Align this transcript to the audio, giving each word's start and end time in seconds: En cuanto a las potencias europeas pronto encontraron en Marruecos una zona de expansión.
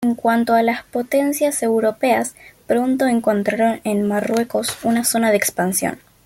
En 0.03 0.15
cuanto 0.15 0.55
a 0.55 0.63
las 0.63 0.81
potencias 0.83 1.61
europeas 1.61 2.33
pronto 2.65 3.05
encontraron 3.05 3.81
en 3.83 4.07
Marruecos 4.07 4.75
una 4.83 5.03
zona 5.03 5.29
de 5.29 5.37
expansión. 5.37 5.99